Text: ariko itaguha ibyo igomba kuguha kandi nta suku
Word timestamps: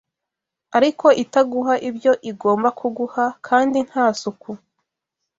ariko 0.77 1.05
itaguha 1.23 1.73
ibyo 1.89 2.11
igomba 2.31 2.69
kuguha 2.79 3.23
kandi 3.47 3.77
nta 3.89 4.05
suku 4.21 4.51